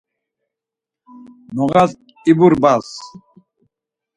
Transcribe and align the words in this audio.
Noğas 1.55 1.91
iburbals. 2.31 2.89